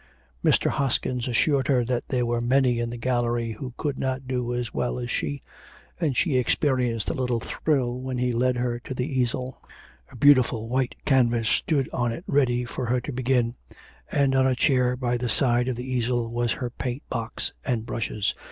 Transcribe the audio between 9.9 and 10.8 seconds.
A beautiful